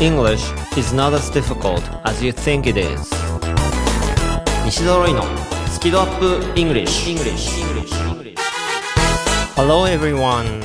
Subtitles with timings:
[0.00, 3.10] English is not as difficult as you think it is.
[4.64, 5.24] 西澤ロイの
[5.72, 7.50] スキドアップ English, English.
[9.56, 10.62] Hello everyone.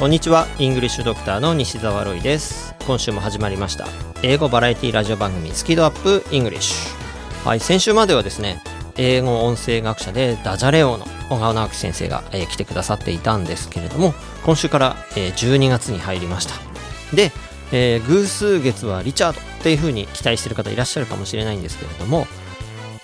[0.00, 0.46] こんにちは。
[0.58, 2.74] イングリッシュドクターの西澤ロイです。
[2.86, 3.86] 今週も始まりました。
[4.22, 6.96] 英語バラエティラジオ番組スキドアップ English
[7.44, 8.62] はい先週まではですね
[8.96, 14.14] 英語音声学者でダジャレ王の小川直樹先生が、えー来てくださっていたんですけれども
[14.44, 16.54] 今週から、えー12月に入りました。
[17.14, 17.32] で、
[17.72, 22.26] えー偶数月はリチャードっていう風に期待してる方いらっしゃるかもしれないんですけれども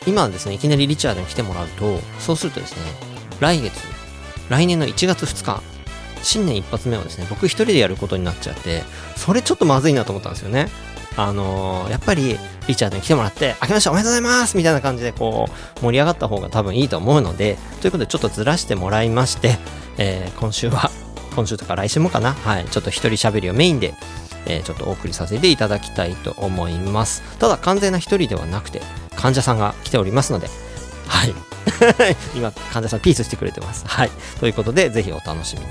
[0.06, 2.82] 今ですねいきなりリチャードに来てもらうとそうするとですね
[3.40, 3.72] 来月
[4.48, 5.62] 来年の1月2日
[6.22, 8.82] 新年一発目をですね僕一人でやることになっちゃって
[9.16, 10.68] それちょっとまずいなと思ったんですよね
[11.16, 19.56] あのーやっぱりリチャードに来てもらって「明けましておめでとうございます!」みたいな感じでこう盛り上がった方が多分いいと思うのでということでちょっとずらしてもらいまして、
[19.96, 20.90] えー今週は
[21.34, 23.94] 今週とか来週もかなはいちょっと一人喋りをメインで
[24.48, 27.22] えーちょっとお送りさせていただきたいと思います。
[27.38, 28.80] ただ完全な一人ではなくて
[29.16, 30.48] 患者さんが来ておりますので
[31.06, 31.34] はい。
[32.34, 33.84] 今患者さんピースしてくれてます。
[33.86, 34.10] はい。
[34.40, 35.66] ということでぜひお楽しみに、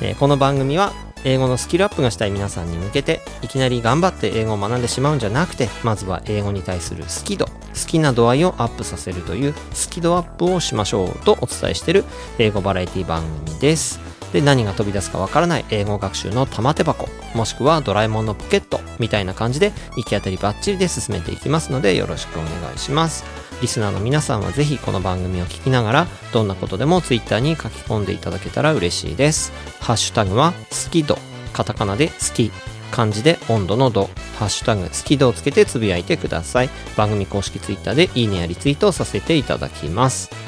[0.00, 0.92] えーこの番組は
[1.24, 7.52] 英語のスキルアップがしたい皆さんに向けていきなり頑張って英語を学んでしまうんじゃなくてまずは英語に対する好き度好
[7.86, 12.04] きな度合いをアップさせるというスキドアップをしましょうとお伝えしている
[12.38, 14.07] 英語バラエティ番組です。
[14.32, 23.24] で何が飛び出すかわからない英語学習の玉手箱もしくはドラえもんのポケットみたいな感じで行き当たりばっちりで進めていきますのでよろしくお願いします。
[23.60, 29.52] リスナーの皆さんはぜひこの番組を聞きながらどんなことでもツイッターに書き込んでいただけたら嬉しいです。
[29.80, 31.18] ハッシュタグは好き度
[31.52, 32.52] カタカナで好き
[32.92, 34.08] 漢字で温度の度。
[34.38, 36.70] ハッシュタグ好き度をつけてつぶやいてください。
[36.96, 40.47] 番組公式ツイッターでいいねやリツイートをさせていただきます。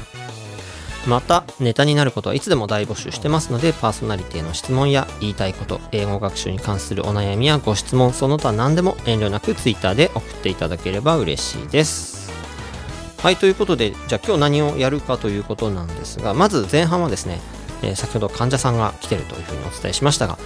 [1.07, 12.31] またネタになることはいつでも大募集してますのでパーソナリティの質問や言いたいこと英語学習に関するお悩みやご質問その他何でも遠慮なくツイッターで送っていただければ嬉しいです。
[13.19, 17.39] はいということでじゃあ今日何をやるかということなんですがまず前半はですね、
[17.83, 20.39] えー先ほど患者さんが来てるというふうにお伝えしましたが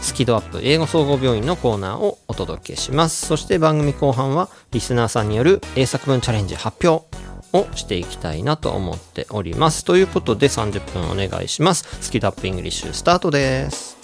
[0.00, 3.26] スキドアップ英語総合病院のコーナーをお届けします。
[3.26, 7.06] そして番組後半はリスナーさんによる英作文チャレンジ発表。
[7.54, 9.84] をしていきたいなと思っております。
[9.84, 11.84] ということで30分お願いします。
[12.02, 13.94] スキドアップイングリッシュスタートです。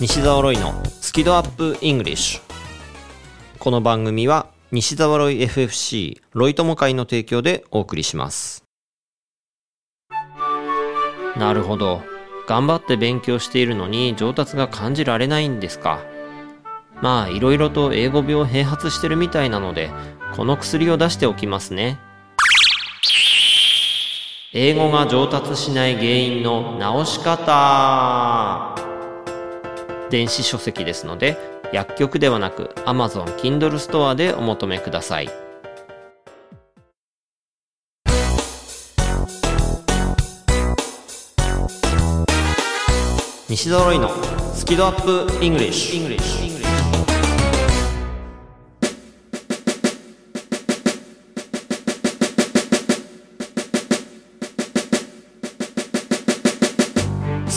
[0.00, 2.46] 西澤ロイのスキドアップイングリッシュ。
[3.58, 8.64] この番組は西澤ロイ FFC ロイ友会の提供でお送りします。
[11.36, 12.02] なるほど。
[12.46, 16.04] 頑張って勉強しているのに上達が感じられないんですか。
[17.02, 19.90] まあいろいろと英語病併発してるみたいなので
[20.34, 21.98] この薬を出しておきますね。
[24.52, 28.74] 英語が上達しない原因の直し方。
[30.10, 31.36] 電子書籍ですので
[31.72, 35.30] 薬局ではなく Amazon Kindle ストアでお求めください。
[43.48, 44.10] 西澤ロイの
[44.54, 46.55] スキドアップイングリッシュ。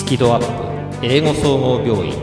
[0.10, 2.16] キドアップ英語総合病院。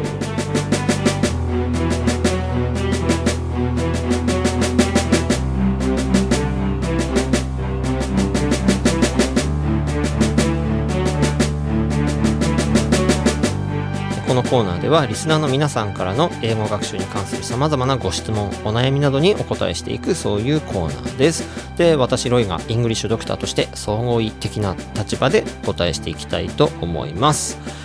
[14.26, 21.44] このコーナーではリスナーの皆さんからの英語学習に関する様々なご質問お悩みなどにお答えしていくそういうコーナーです。
[21.76, 27.75] で私ロイがイングリッシュドクターとして総合的な立場でお答えしていきたいと思います。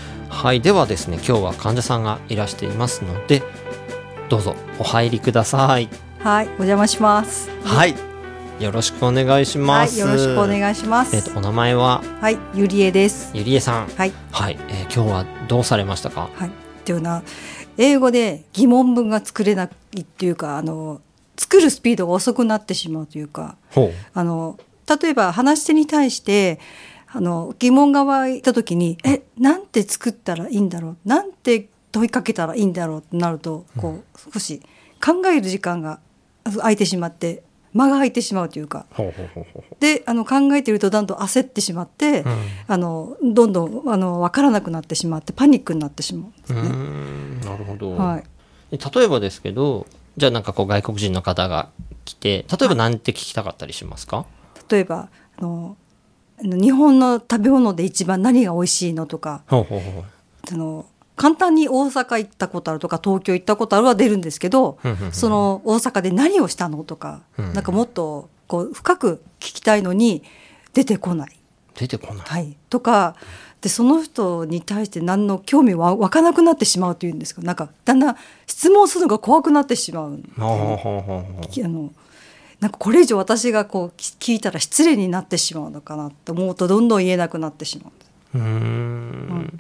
[0.42, 3.44] はいではですね今日は患者さんがいらしていますので
[4.28, 5.88] どうぞお入りください。
[6.18, 7.52] はい、お邪魔します。
[7.64, 7.94] はい
[8.60, 11.16] よろしくお願いします、はい、よろしくお願いします。
[11.16, 12.02] えっ、とお名前は？
[12.20, 13.30] はい、ゆりえです。
[13.36, 13.88] ゆりえさん。
[13.90, 16.32] はい、はい、えー今日はどうされましたか？
[16.34, 16.52] はい、っ
[16.86, 17.24] ていうのは
[17.78, 21.02] 英語で疑問文が作れないっていうか、あの
[21.38, 23.94] 作るスピードが遅くなってしまうというか、ほう。
[24.16, 24.58] あの
[25.00, 26.60] 例えば話し手に対して
[27.14, 33.00] あの疑問が湧いた時に、え、なんて作ったらいいんだろう、なんて問いかけたらいいんだろう？
[33.00, 34.62] ってなると、こう少し
[35.04, 36.00] 考える時間が
[36.46, 37.44] 空いてしまって
[37.74, 38.86] 間が空いてしまうというか。
[38.92, 42.36] ほうほうほうほうであの考えているとだんだん焦ってしまって、うん。
[42.68, 46.62] あのどんどんあの分からなくなってしまってパニックになってしまうんですね。
[46.62, 48.24] んなるほど、はい、
[48.72, 49.86] 例えばですけど
[50.16, 51.70] じゃあなんかこう外国人の方が
[52.06, 54.26] 来て例えば何て聞きたかったりしますか、
[54.70, 55.78] 例えばあの
[56.44, 60.04] 日本の食べ物で一番何が美味しいのとかほうほうほう
[60.50, 60.86] その
[61.16, 64.80] 簡単に大阪行ったことあるとか東京行ったことあるは出るんですけど、
[65.12, 67.54] その大阪で何をしたのとか、うん。
[67.54, 70.24] なんかもっとこう深く聞きたいのに
[70.74, 71.38] 出てこない。
[71.76, 72.26] 出てこない。
[72.26, 73.16] はい、とか
[73.62, 77.44] でその人に対して何の興味は湧かなくなってしまうというんですか。
[77.44, 78.16] なんかだんだん
[78.48, 81.94] 質問するのが怖くなってしまうあの
[82.62, 87.90] なんかこれ以上私がこうき聞いたら失礼になってしまうのかなと思うとどんどん言えなくなってしま
[88.36, 89.60] ううーん。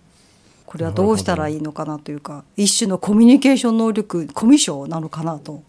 [0.67, 5.63] これはどうしたらいいのかなというか一種のコミュニケーション能力コミュ障なのかなと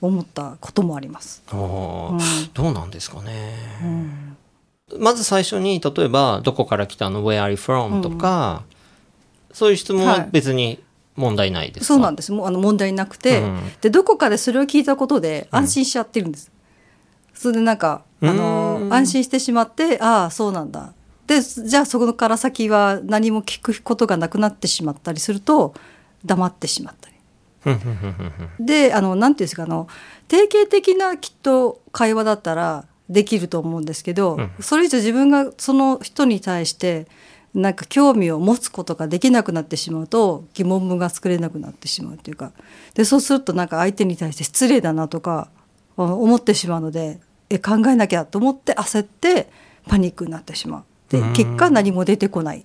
[0.00, 1.44] 思ったこともあります。
[1.52, 2.18] うん。
[2.54, 3.54] どうなんですかね。
[3.82, 4.36] うん。
[4.98, 8.64] まず最初に例えば「どこから来たの ?Where are you from?」とか、
[9.52, 10.82] そういう質問は別に
[11.16, 12.32] 問題ないですか、そうなんです。
[12.32, 13.60] もうあの問題なくて、うん。
[13.80, 16.50] でどこかでそれを聞いたことで安心しちゃってるんです、
[17.34, 20.92] それでなんかあのうん安心してしまってああそうなんだ。
[21.26, 25.74] でじゃあそこから先は何も聞くことがなくなってしまったりすると
[26.24, 27.12] 黙ってしまったり。
[28.60, 29.86] であのなんていうんですかあの
[30.28, 34.50] 定型的なきっと会話だったらできると思うんですけど、うん。
[34.60, 37.06] それ以上自分がその人に対して
[37.54, 42.52] なんか興味を持つことができなくなってしまうと疑問文が作れなくなってしまうというか。
[42.94, 45.61] でそうするとなんか相手に対して失礼だなとかあ
[45.96, 49.48] 思ってしまうのでえ考えなきゃと思って焦って
[49.86, 52.64] パニックになってしまうでうん結果何も出てこないっ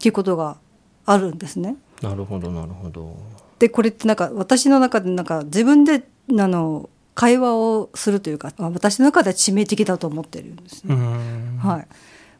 [0.00, 0.58] ていうことが
[1.04, 1.76] あるんですね。
[2.02, 3.16] なるほどなるほど。
[3.58, 6.04] でこれってなんか私の中でなんか自分で
[6.38, 10.94] あの会話をするというかあ私の中では致命的だと思ってるんですね。
[11.58, 11.86] はい、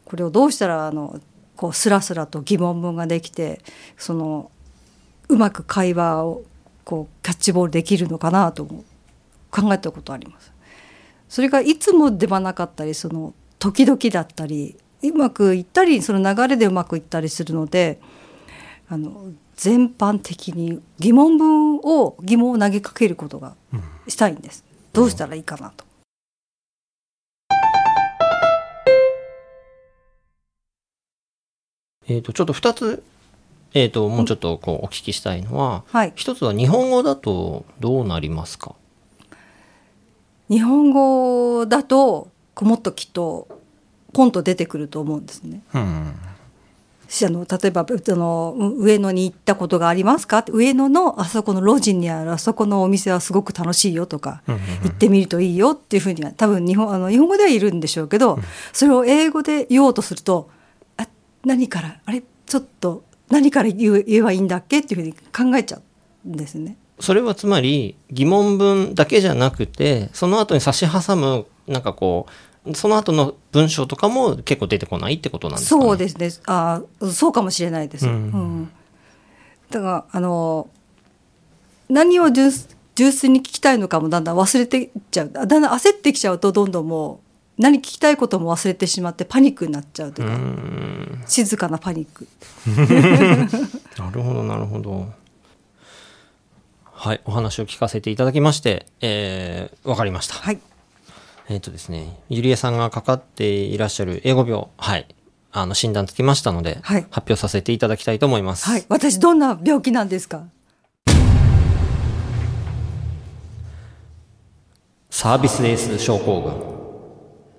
[0.04, 1.18] これをどうしたらあの
[1.56, 3.60] こうスラスラと疑問文ができて
[3.96, 4.52] その
[5.28, 6.44] うまく会話を
[6.84, 8.84] こうキャッチボールできるのかなと思う
[9.50, 10.52] 考えたことあります。
[11.28, 18.00] それがいつもではなかったりその時々だったりうまくいったりその流れでうまくいったりするので
[18.88, 23.54] あの全般的に疑問文を疑問を投げかけることが
[24.06, 24.64] したいんです。
[24.92, 25.84] どうしたらいいかなと。
[32.08, 33.02] えっ、とちょっと2つ
[33.74, 38.74] えっ、ともうちょっとこうお聞きしたいのは、はい、一つは日本語だとどうなりますか？
[40.48, 42.28] 日本語だと
[42.60, 43.48] もっときっと
[44.12, 45.62] ポンと出てくると思うんですね。
[45.74, 46.14] うん。
[47.08, 58.38] しあの例えばあの上野に行ったことがありますか上野のあそこの路地にあるあそこのお店はすごく楽しいよとか、うんうん行ってみるといいよっていうふうには多分日本あの日本語ではいるんでしょうけど、
[58.72, 60.50] それを英語で言おうとすると
[60.96, 61.06] あ
[61.44, 65.80] 何からあれちょっと何から言え言えばいいんだっけっていうふうに考えちゃ
[66.26, 66.76] うんですね。
[67.00, 72.26] それはつまり疑問文だけじゃなくてその後に差し挟むなんかこ
[72.66, 76.30] うその後の文章とかも結構出てこないってことなんですか、ね、そうですね。
[76.46, 78.16] あそうかもしれないです、ううん。
[78.62, 78.70] ん
[79.70, 80.68] だからあの
[81.88, 85.30] 何を純粋に聞きたいのかもだんだん忘れていっちゃう。
[85.30, 87.20] だんだん焦ってきちゃうとどんどんも
[87.58, 91.24] う何聞きたいことも忘れてしまってパニックになっちゃうといううか、ん。
[91.26, 92.26] 静かなパニック。
[93.98, 95.06] なるほどなるほど
[97.00, 100.34] はいお話を聞かせていただきましてえー、わかりました。
[100.34, 100.58] はい。
[101.48, 105.06] えっ、とですねゆりえさんがかかっていらっしゃる英語病はい
[105.52, 107.02] あの診断つきましたので、はい。
[107.10, 108.84] 発表させていただきたいと思います、はい。
[108.88, 110.42] 私どんな病気なんですか？
[115.08, 116.52] サービスエース症候群。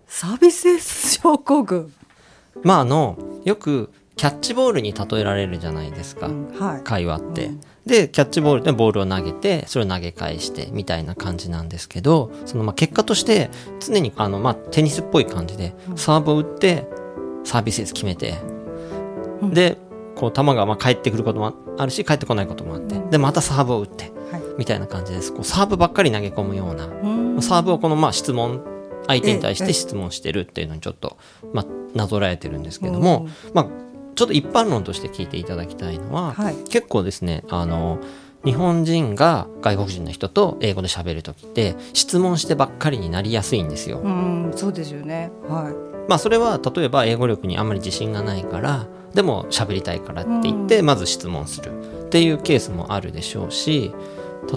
[0.05, 1.93] サービスエース症候群、
[2.61, 6.83] まああのよくキャッチボールに例えられるじゃないですか、うんはい。
[6.83, 7.51] 会話って。
[7.85, 16.87] で、キャッチボールでボールを投げて、それを投げ返して、みたいな感じなんですけど、そのまあ結果として、常にあの、まあテニスっぽい感じで、サーブを打って、
[17.43, 18.35] サービスエース決めて、
[19.41, 19.53] うん。
[19.53, 19.77] で、
[20.15, 24.41] こう球がまあ返ってくることもあるし、返ってこないこともあって、で、またサーブを打って、はい。
[24.57, 25.33] みたいな感じです。
[25.33, 27.07] こうサーブばっかり投げ込むような、う
[27.37, 27.41] ん。
[27.41, 28.61] サーブをこのまあ質問、
[29.07, 29.67] 相手に対しええ。
[29.67, 31.17] て質問してるっていうのにちょっと、
[31.53, 33.67] まあ、なぞらえてるんですけども、まあ、
[34.19, 36.55] ちょっと一般論として聞いていただきたいのは、はい。
[36.69, 37.99] 結構ですねあの
[38.43, 43.99] 日本人が外国人の人と英語で喋る時って質問してばっかりになりやすいんですよ。
[43.99, 45.31] うんそうですよね。
[45.47, 46.09] はい。
[46.09, 51.71] まあそれは例えば英語力にあんまり自信がないからでも喋りたいからって言ってまず質問する。
[52.07, 53.93] っていうケースもあるでしょうし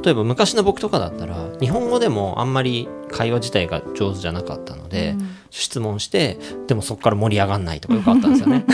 [0.04, 5.14] 例えば昔の僕とかだったら日本語でもあんまり会話自体が上手じゃなかったので、
[5.52, 8.64] 質問してでもそこから盛り上がんないとかよくあったんですよね。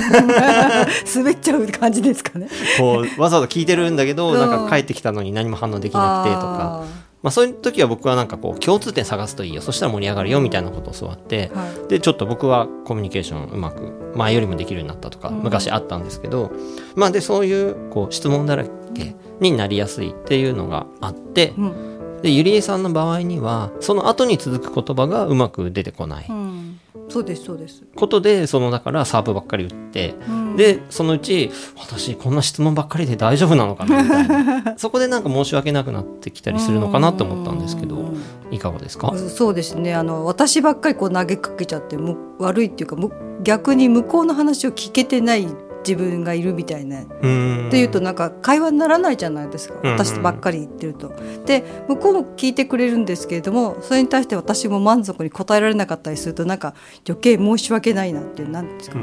[1.14, 2.49] 滑っちゃう感じですかね。
[2.78, 4.38] こうわざわざ聞いてるんだけどうん。
[4.38, 6.85] なんか帰ってきたのに何も反応できなくてとか。
[6.85, 9.61] あまあ、そういう時は僕はなんかこう共通点探すといいよ。
[9.61, 11.88] そしたら盛り上がるよみたいなことを教わって、はい。
[11.88, 16.52] でちょっと僕はコミュニケーションうまく前よりもできるようになったとか昔あったんですけど、
[16.94, 21.99] まあでそういうこう質問だらけになりやすいっていうのがあって、うん。
[22.23, 26.26] でゆりえさんの場合にはその後に続く言葉がうまく出てこない。
[26.28, 26.67] うん、
[27.09, 27.83] そうですそうです。
[27.97, 30.57] ことでそのだからサーブばっかり打って、うん。
[30.57, 34.75] でそのうち私こんな質問ばっかりで大丈夫なのかなみたいな。
[34.79, 38.17] そこでなんか申し訳なくなってきたりするのかなと思ったんですけどうん。
[38.50, 39.12] いかがですか？
[39.17, 39.95] そうですね。
[39.95, 43.11] あの私ばっかりこう投げかけちゃってむ悪いっていうかむ
[43.43, 45.47] 逆に向こうの話を聞けてない
[45.88, 47.00] 自分がいるみたいな。
[47.00, 47.68] うん。
[47.68, 49.75] っていうとなんか会話にならないじゃないですか。
[49.83, 51.12] 私ばっかり言ってると。
[51.47, 56.75] で向こうも聞いてくれるんですけれどもそれに対して私も満足に答えられなかったりするとなんか
[57.07, 58.99] 余計申し訳ないなっていうなんですか、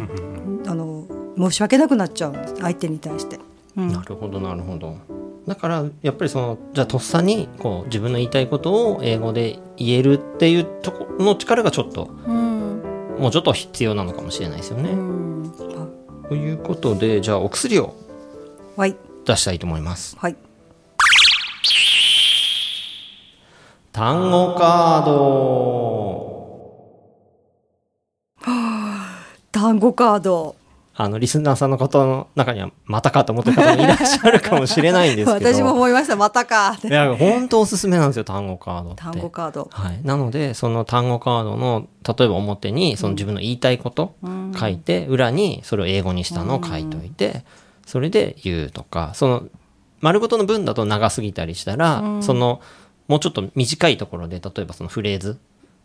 [0.67, 3.39] あの申し訳なくなっちゃうんです相手に対して。
[3.77, 3.87] うん。
[3.89, 4.97] なるほどなるほど。
[5.47, 12.81] だからやっぱりそのじゃあとっさにこう自分の言いたいことを英語で言えるっていうとこの力がちょっとうん。
[13.19, 14.91] もうちょっと必要なのかもしれないですよね。
[14.91, 15.25] うん
[16.29, 17.95] ということでじゃあお薬を
[18.75, 18.95] はい。
[19.25, 20.17] 出したいと思います。
[20.19, 20.35] はい。
[23.91, 26.25] 単語カード。
[29.51, 30.55] 単語カード
[30.97, 35.45] あのリスナーさんの方の中にはまたかと思ってる方もいらっしゃるかもしれないんですけど。
[35.53, 36.87] 私も思いましたまたかって。
[36.87, 39.03] いや本当おすすめなんですよ単語カードって。
[39.03, 39.69] 単語カード。
[39.71, 44.15] はい、なのでその単語カードの例えば表にその自分の言いたいこと
[44.57, 47.43] 書いて、裏にそれを英語にしたのを書いといて、
[47.85, 49.43] それで言うとかその
[49.99, 52.61] 丸ごとの文だと長すぎたりしたら、その
[53.09, 55.37] もうちょっと短いところで例えばそのフレーズ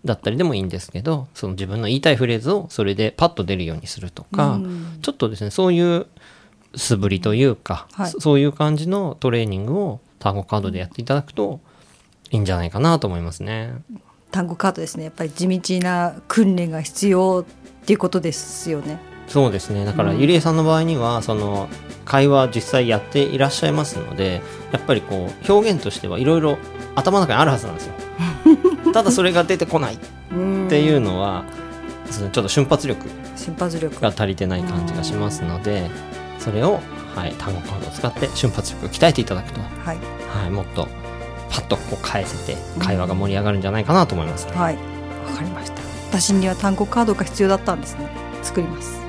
[0.04, 4.58] だったりでもいいんですけどその自分の言いたいフレーズをそれでパッと出るようにするとか、
[5.02, 6.06] ちょっとですねそういう
[6.74, 8.10] 素振りというか、はい。
[8.10, 11.60] そそういう感じのトレーニングを単語カードでやっていただくと
[12.30, 13.74] いいんじゃないかなと思いますね。
[14.30, 15.04] 単語カードですね。
[15.04, 18.98] やっぱり地道な訓練が必要っていうことですよね。
[19.26, 19.84] そうですね。
[19.84, 21.68] だからゆりえさんの場合にはその
[22.04, 24.42] 会話実際やっていらっしゃいますので
[24.72, 26.58] やっぱりこう表現としてはいろいろ
[26.96, 27.94] 頭の中にあるはずなんですよ
[28.92, 29.98] ただそれが出てこないっ
[30.68, 31.44] ていうのは
[32.10, 34.00] そのちょっと瞬発力瞬発力。
[34.00, 35.90] が足りてない感じがしますので
[36.38, 36.80] それを、
[37.14, 39.98] はい、単語カードを使って瞬発力を鍛えていただくと、はい。
[40.40, 40.88] はい、もっと
[41.50, 44.46] パッとこう返せて会話が盛り上がるんじゃないかなと思います。
[44.46, 44.52] ね。
[44.54, 44.76] はい。
[44.76, 44.80] わ
[45.36, 45.82] かりました。
[46.10, 48.08] 私には単語カードが必要だったんですね。
[48.42, 49.00] 作ります。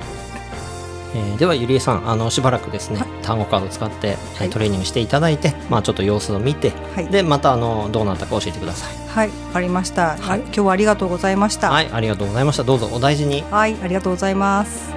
[1.14, 8.96] えーではゆりえさんあのしばらくですね、はい単語カードを使って、えーはいトレーニングしていただいて、まあ、ちょっと様子を見て、はいでまたあのどうなったか教えてください。
[9.08, 13.42] はいわかりました、はい今日はありがとうございましたはいありがとうございましたどうぞお大事に。
[13.50, 14.95] はいありがとうございます。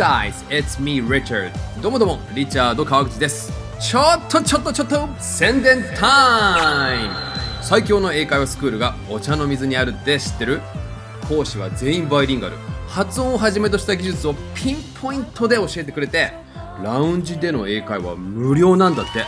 [0.00, 1.52] Guys, it's me Richard.
[1.82, 3.52] どうもどうも、リチャード川口です。
[3.78, 7.14] ちょっとちょっとちょっと宣伝タイム。
[7.60, 10.62] 最強の英会話スクールがお茶の水にあるって知ってる？
[11.28, 12.56] 講師は全員バイリンガル。
[12.88, 16.32] 発音をはじめとした技術をピンポイントで教えてくれて
[16.82, 19.26] ラウンジでの英会話無料なんだって。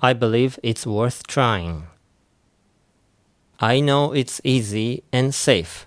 [0.00, 1.84] I believe it's worth trying.
[3.60, 5.86] I know it's easy and safe.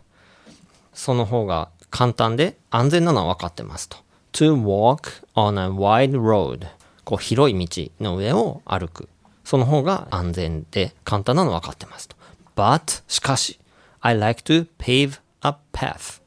[0.93, 3.97] その方が簡単で安全なのは分かってますと。
[4.33, 6.67] To walk on a wide road.
[7.03, 9.09] こう広い道の上を歩く。
[9.43, 12.15] その方が安全で簡単なのは分かってますと。
[12.55, 13.59] But, しかし、
[14.02, 16.20] I like to pave a path.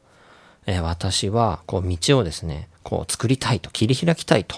[0.82, 4.55] 私はこう道をですね、こう作りたいと、切り開きたいと。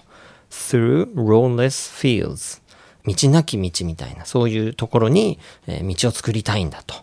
[0.50, 2.62] through roadless fields.
[3.06, 6.96] 道なき道みたいな、そういうところに、道を作りたいんだと。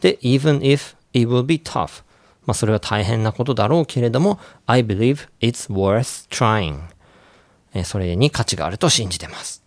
[0.00, 2.02] で、even if it will be tough.
[2.46, 6.80] まあそれは大変なことだろうけれども、I believe it's worth trying.
[7.84, 9.62] それに価値があると信じてます。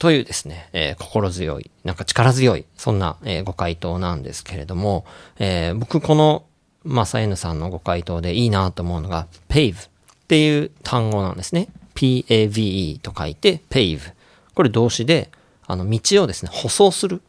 [0.00, 5.04] というですね、えー心強い、なんか力強い、そんな、えーご回答なんですけれども、
[5.38, 6.44] えー僕この、
[6.84, 9.88] マサエヌさんのご回答でいいなと思うのが、pave っ
[10.26, 11.68] ていう単語なんですね。
[11.94, 14.14] p-a-v-e と書いて、pave。
[14.54, 15.30] これ動詞で、
[15.66, 17.20] あの、道をですね、舗装する。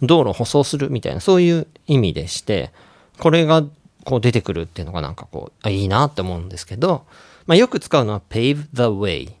[0.00, 2.70] 道路を舗装するみたいな、そういう意味でして、
[3.18, 3.64] これが
[4.04, 7.04] こう出てくるっていうのがなんかこう、あいいなって思うんですけど、
[7.46, 9.32] まあよく使うのは pave the way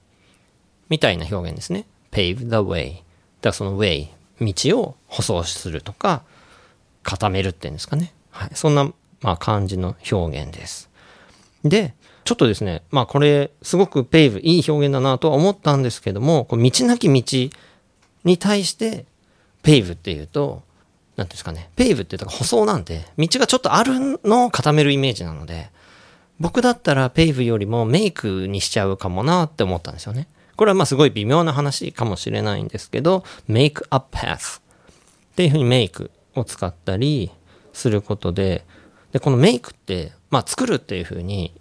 [0.88, 1.86] みたいな表現ですね。
[2.16, 2.94] Pave the way。
[2.94, 3.02] だか
[3.42, 4.08] らその way、
[4.40, 6.22] 道を舗装するとか、
[7.02, 8.12] 固めるっていうんですかね。
[8.30, 8.50] はい。
[8.54, 10.88] そんな、まあ感じの表現です。
[11.62, 11.94] で、
[12.24, 17.56] ちょっとですね、まあこれ、すごく pave いい表現だなとは思ったんですけども、こう道なき道
[18.24, 19.04] に対して、
[19.62, 20.62] pave っていうと、
[21.16, 25.70] なんていうんですかね、ペイブって言うと舗装なんで、道がちょっとあるのを固めるイメージなので、
[26.38, 30.28] 僕だったらペイブよりもメイクにしちゃうかもなって思ったんですよね。
[30.56, 34.62] これはまあすごい微妙な話かもしれないんですけど、make a path っ
[35.36, 37.30] ていうふうにメイクを使ったり
[37.72, 38.64] することで、
[39.12, 41.52] で、このメイクって、まあ作るっていうふうに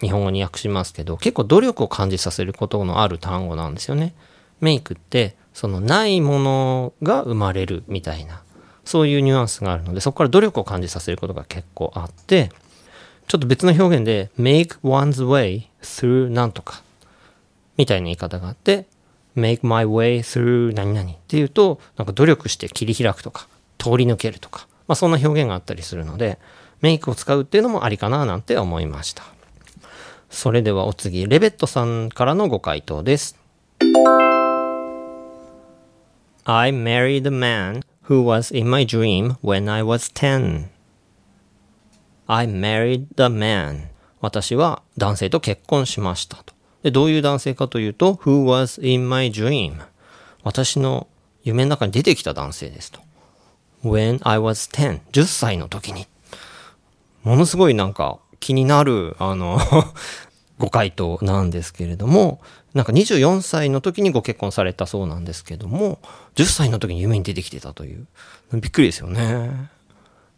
[0.00, 4.14] 日本語に訳しますけど、結構努力を感じさせることのある単語なんですよね。
[4.60, 8.42] メイクって、そのないものが生まれるみたいな、
[8.84, 12.50] そういうニュアンスがあるので、そこから努力を感じさせることが結構あって、
[13.28, 16.82] ちょっと別の表現で、make one's way through なんとか、
[17.82, 18.86] みたいな言い方があって、
[19.36, 26.38] make my way through 何々っていうと、なんか努力して切り開くとか、通り抜けるとか、まあそんな表現があったりするので、
[26.80, 29.24] メイクを使うっていうのもありかななんて思いました。
[30.30, 33.36] それではお次、レベットさんからのご回答です。
[36.44, 40.68] I married a man who was in my dream when I was 10.
[42.28, 43.88] I married a man.
[44.20, 46.54] 私は男性と結婚しましたと。
[46.82, 49.80] で、どういう男性かというと、who was in my dream?
[50.42, 51.06] 私の
[51.44, 53.00] 夢の中に出てきた男性ですと。
[53.84, 55.00] when I was 10.
[55.12, 56.06] 10歳の時に。
[57.22, 59.58] ものすごいなんか気になる、あの、
[60.58, 62.40] ご回答なんですけれども、
[62.74, 65.98] なんか24歳の時にご結婚されたそうなんですけども、
[66.36, 68.06] 10歳の時に夢に出てきてたという。
[68.52, 69.50] びっくりですよね。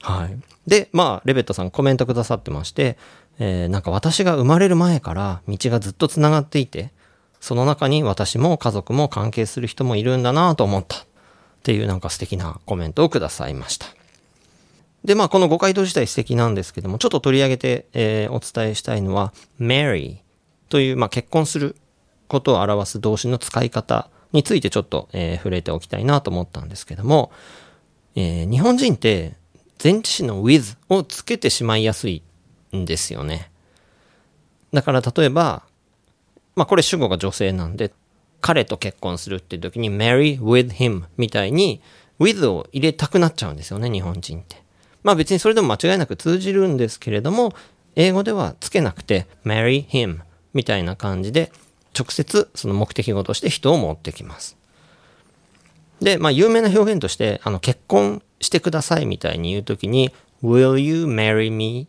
[0.05, 0.39] はい。
[0.67, 2.99] で、まあ、レベットさんコメントくださってまして、
[3.39, 6.93] えーなんか私が生まれる前から道がずっと繋がっていて、
[7.41, 10.99] その中に私も家族も関係する人もいるんだなと思った。
[10.99, 11.07] っ
[11.65, 13.87] ていうなんか素敵なコメントをくださいました。
[15.05, 20.19] で、まあ、このご回答自体素敵なんですけども、ちょっと取り上げて、えーお伝えしたいのは、marry
[20.69, 21.77] という、まあ、結婚する
[22.29, 27.33] ことを表す動詞の使い方についてちょっと、えー触れておきたいなと思ったんですけども、
[28.15, 29.35] えー日本人って
[29.85, 32.23] 前置詞の with をつけてしまいやすい
[32.75, 33.51] んですよね。
[34.73, 35.63] だから例えば、
[36.57, 37.93] まあこれ主語が女性なんで、
[38.41, 41.83] 彼と結婚するっていう時に marry with him みたいに
[42.19, 44.57] with を入れたくなっちゃうんですよね、日本人って。
[45.03, 47.55] まあ別にそれでも間違いなく通じるんですけれども、
[47.95, 50.21] 英語ではつけなくて marry him
[50.55, 51.53] みたいな感じで
[51.97, 54.57] 直接その目的語として人を持ってきます。
[56.01, 61.89] で、まあ有名な表現として、あの結婚してくださいみたいに言うときに will you marry me?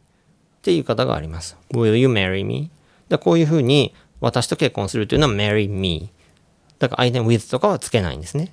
[0.57, 1.57] っていう方があります。
[1.71, 2.71] will you marry me?
[3.09, 6.09] だこういうふうに私と結婚するというのは marry me。
[6.79, 8.51] だから相手に with とかはつけないんですね。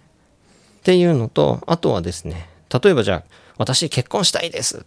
[0.81, 2.49] っていうのと、あとはですね、
[2.83, 3.25] 例えばじゃあ、
[3.57, 4.83] 私結婚したいですっ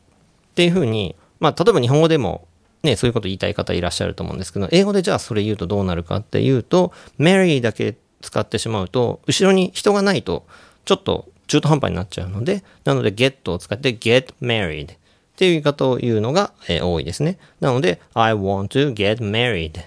[0.55, 2.47] ていうふうに、まあ、例えば日本語でも
[2.83, 10.45] ね、そういうこと言いたい方いらっしゃると思うんですけど、英語でじゃあそれ言うとどうなるかっていうと、marry だけ使ってしまうと、後ろに人がないと、
[10.85, 14.97] ちょっと中途半端になっちゃうので、なので get を使って get married っ
[15.35, 17.37] ていう言い方を言うのが、えー多いですね。
[17.59, 19.79] なので、I want to get married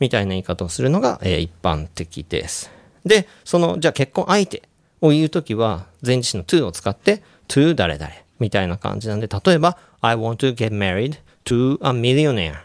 [0.00, 2.70] みたいな言い方をするのが、えー一般的です。
[3.04, 4.62] で、その、じゃあ結婚相手
[5.00, 12.60] を言うときは、前置詞の to を使って、to 誰々みたいな感じなんで、例えば、I want to get married to a millionaire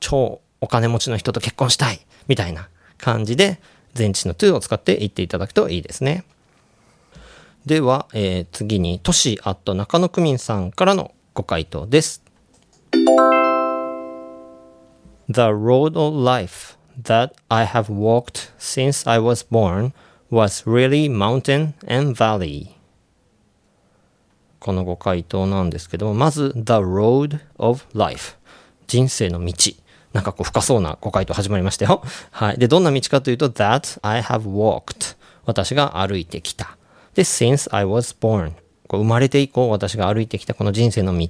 [0.00, 3.60] 超お金持ちの人と結婚したいみたいな感じで
[3.96, 6.24] 前置詞の to を使って言っていただくといいですね。
[7.66, 12.22] では、えー次に、都市アット中野区民さんからのご回答です。
[15.28, 19.92] The road of life that I have walked since I was born
[20.30, 22.68] was really mountain and valley.
[24.60, 28.36] このご回答なんですけども、まず、The road of life。
[28.86, 29.52] 人生の道。
[30.12, 32.04] なんかこう深そうなご回答始まりましたよ。
[32.30, 32.58] はい。
[32.58, 35.16] で、どんな道かというと、That I have walked。
[35.44, 36.76] 私が歩いてきた。
[37.16, 38.52] で、Since I was born。
[38.86, 41.28] こう生まれて以降私が歩いてきたこの人生の道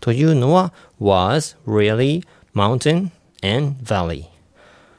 [0.00, 3.10] というのは was really mountain
[3.42, 4.24] and valley.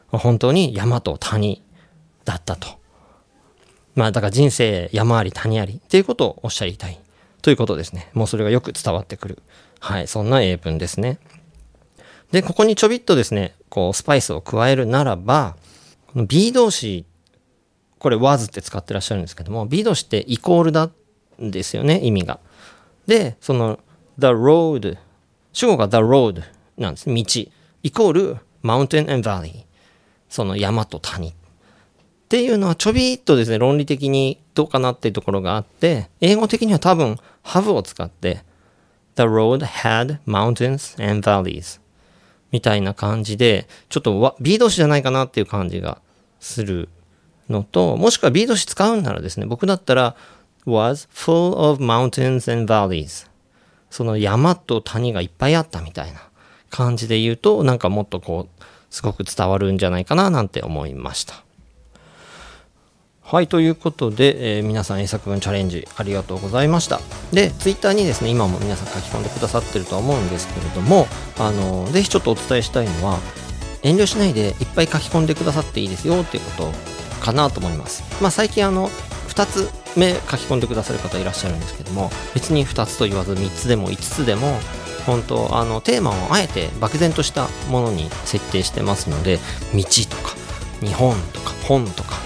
[0.09, 1.61] 本当に山と谷
[2.23, 2.67] だったと。
[3.95, 6.99] まあだから人生山あり谷ありっていうことをおっしゃりたい
[7.41, 8.09] ということですね。
[8.13, 9.43] もうそれがよく伝わってくる。
[9.79, 11.19] はいそんな英文ですね。
[12.31, 15.55] でここにちょびっとですねこうスパイスを加えるならば
[16.07, 17.05] この B 動詞
[17.99, 20.89] これ was って使ってらっしゃるんですけども B 動詞ってイコールだ
[21.39, 22.39] ですよね、意味が。
[23.05, 23.79] で、その
[24.17, 24.97] the road
[25.53, 26.43] 主語が the road
[26.77, 27.13] なんです。
[27.13, 27.23] 道。
[27.83, 29.65] イコール mountain and valley
[30.29, 31.29] その山と谷。
[31.29, 31.33] っ
[32.29, 38.43] ていうのはちょびっとですね、論理的にどうかなっていうところがあって、英語的には多分 have を使って、
[39.15, 41.79] the road had mountains and valleys
[42.51, 46.01] みたいな感じで、ちょっとわ B 動詞じゃないかなっていう感じが
[46.39, 46.89] する
[47.49, 50.15] のと、もしくは B 動詞使うんならですね、僕だったら
[50.65, 53.27] was full of mountains and valleys
[53.89, 56.19] その山と谷がいっぱいあったみたいな
[56.69, 61.43] 感じで言うと、なんかもっとこう、すごく伝わるんじゃないかななんて思いました。
[63.21, 67.01] はい、ということで、えー皆さん英作文チャレンジありがとうございました。
[67.33, 71.07] で、ツイッターにですね、今も皆さん書き込んでくださってるとは思うんですけれども、
[71.37, 73.19] あの、ぜひちょっとお伝えしたいのは、
[73.83, 76.96] 遠慮しないでいっぱい書き込んでくださっていいですよっていうことを
[77.27, 78.03] かなと思います。
[78.21, 78.89] まあ最近あの、
[79.27, 84.59] 2つ目書き込んでくださる方いらっしゃるんですけども、別に2つと言わず3つでも5つでも、
[85.05, 89.39] 本当あのテーマをあえて漠然としたものに設定してますので
[89.73, 90.35] 道とか
[90.81, 92.17] 日本とか本とか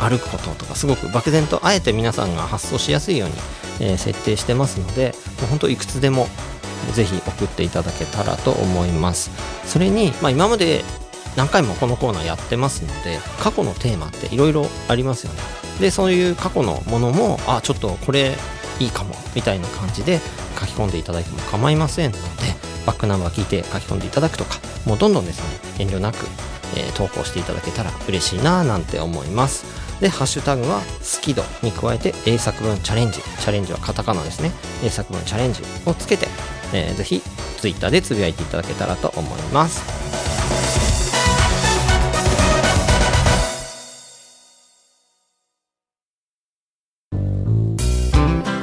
[0.00, 3.34] 歩くこととかすごく漠然とあえて皆さんが発想しやすいように、
[3.82, 6.26] えー設定してますのでもう本当いくつでも
[6.92, 9.30] ぜひ送っていただけたらと思います
[9.64, 10.82] それに、まあ、今まで
[11.36, 15.40] 何回もこのコーナーやってますので過去のテーマっていろいろありますよね。
[15.80, 18.36] でそういう過去のものもあちょっとこれ
[18.78, 20.20] いいかもみたいな感じで
[20.58, 22.24] 書き込んでいただいても構いませんので
[22.86, 25.40] バックナンバー聞いて書き込んでいただくとかもうどんどんです
[25.78, 26.26] ね遠慮なく、
[26.76, 29.64] えー投稿していただけたら嬉しいななんて思います。
[30.00, 33.20] でハッシュタグは好き度に加えて英作文チャレンジ。
[33.20, 34.52] チャレンジはカタカナですね。
[34.84, 36.28] 英作文チャレンジをつけて、
[36.72, 37.22] えーぜひ
[37.58, 40.33] ツイッターでつぶやいていただけたらと思います。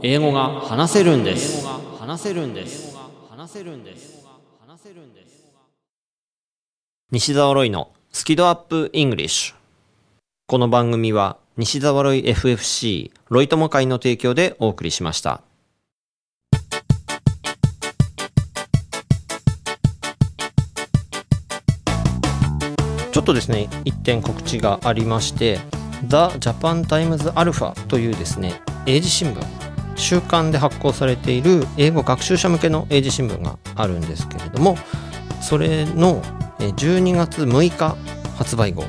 [0.00, 1.66] 英語が話せるんです。
[1.98, 2.96] 話せるんです。
[3.28, 4.24] 話せるんです。
[4.64, 5.44] 話せるんです。
[7.10, 9.54] 西澤ロイのスキドアップイングリッシュ
[10.46, 15.42] この番組は西澤ロイ FFC ロイ友会の提供でお送りしました
[23.10, 23.50] ちょっとです。
[23.50, 25.58] ね一点告知がありまして
[26.06, 28.38] The Japan Times Alpha というです。
[28.38, 29.57] ね英字新聞
[29.98, 34.76] 週刊で発行されている英語学習者向けの英字新聞があるんですけれども
[35.42, 36.22] それの
[36.58, 37.96] 12月6日
[38.36, 38.84] 発売号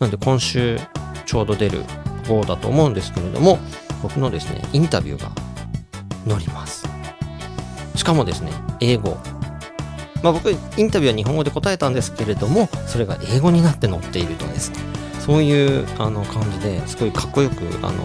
[0.00, 0.78] なんで今週
[1.26, 1.82] ちょうど出る
[2.28, 3.58] 号だと思うんですけれども
[4.02, 5.30] 僕のですねインタビューが
[6.26, 6.86] 載ります。
[7.94, 9.16] しかもですね英語。
[10.22, 14.78] まあ僕インタビューは日本語で答えたんですけれどもそれが英語になって載っているとですね。
[15.20, 18.04] そういうあの感じですごいかっこよくあの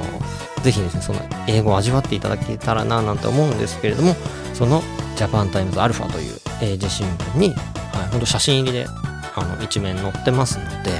[0.63, 4.15] ぜひですねその英語を味わっていただけたらななんて思うんですけれども
[4.53, 4.81] その
[5.15, 8.87] Japan Times Alpha という英字新聞に、はい、ほんと写真入りで
[9.35, 10.91] あの一面載ってますので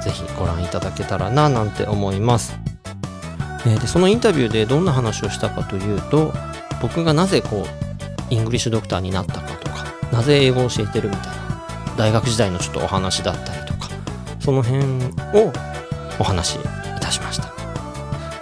[0.00, 2.56] ぜひご覧いただけたらななんて思います、
[3.66, 6.32] えーでそのインタビューでどんな話をしたかというと
[6.80, 7.66] 僕がなぜこ
[8.30, 13.90] うイングリッシュドクターになったかとかなぜ英語を教えてるみたいな大学時代のちょっとお話だったりとか
[14.38, 14.84] その辺
[15.38, 15.52] を
[16.18, 16.58] お話し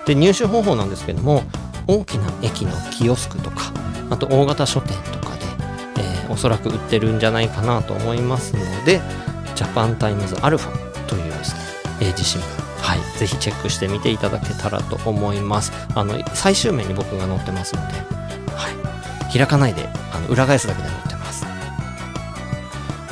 [0.08, 1.42] で入手方法なんですけども
[1.86, 3.72] 大きな駅のキオスクとか
[4.10, 5.44] あと大型書店とかで、
[5.98, 9.00] えーおそらく売ってるんじゃないかなと思いますので
[9.54, 11.60] ジャパンタイムズアルファというですね
[12.00, 12.44] 英字新聞
[12.82, 15.72] はいぜひチェックしてみていただけたらと思います。
[15.94, 17.94] あの最終面に僕が載ってますので、
[18.54, 18.70] は
[19.30, 21.07] い、開かないであの裏返すだけで載ってます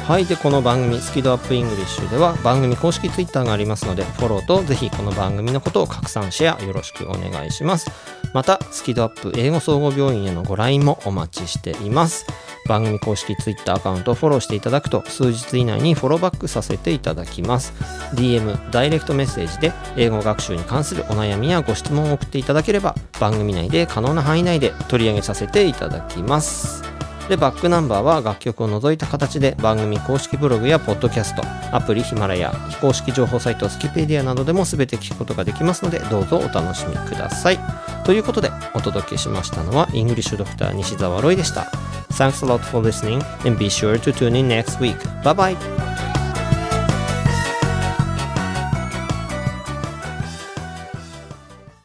[0.06, 7.90] はいでこの番組「スキドアップイングリッシュ」では番組公式 Twitter がありますのでフォローとぜひこの番組のことを拡散シェアよろしくお願いします。
[8.32, 12.24] またスキドアップ英語総合病院へのご来院もお待ちしています。
[12.68, 17.72] 番組公式 Twitter アカウントをフォローしていただくと数日以内にフォローバックさせていただきます。
[18.14, 26.95] DM ダイレクトメッセージで英語学習に関するお悩みやご質問を送っていただければ番組内で可能な範囲内で取り上げさせていただきます。
[27.28, 31.42] でバックナンバーは楽曲を除いた形で番組公式ブログやポッドキャスト
[31.74, 37.58] アプリヒマラヤ非公式情報サイトスキペディアなどでも全て聞くことができますのでどうぞお楽しみください
[38.04, 41.70] ということでお届けしましたのはイングリッシュドクター西澤ロイでした
[42.16, 44.96] Thanks a lot for listening and be sure to tune in next week.
[45.22, 46.15] Bye bye!